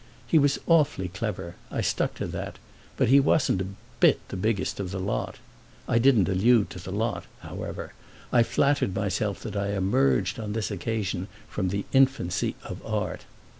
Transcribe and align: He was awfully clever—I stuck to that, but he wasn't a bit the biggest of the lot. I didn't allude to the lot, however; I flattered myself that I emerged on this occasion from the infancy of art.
He 0.25 0.39
was 0.39 0.57
awfully 0.65 1.09
clever—I 1.09 1.81
stuck 1.81 2.15
to 2.15 2.25
that, 2.25 2.57
but 2.97 3.09
he 3.09 3.19
wasn't 3.19 3.61
a 3.61 3.67
bit 3.99 4.19
the 4.29 4.35
biggest 4.35 4.79
of 4.79 4.89
the 4.89 4.99
lot. 4.99 5.35
I 5.87 5.99
didn't 5.99 6.27
allude 6.27 6.71
to 6.71 6.79
the 6.79 6.91
lot, 6.91 7.25
however; 7.41 7.93
I 8.33 8.41
flattered 8.41 8.95
myself 8.95 9.41
that 9.41 9.55
I 9.55 9.73
emerged 9.75 10.39
on 10.39 10.53
this 10.53 10.71
occasion 10.71 11.27
from 11.47 11.67
the 11.67 11.85
infancy 11.93 12.55
of 12.63 12.83
art. 12.83 13.25